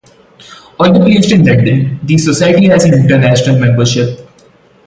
[0.79, 4.27] Although based in London, the Society has an international membership.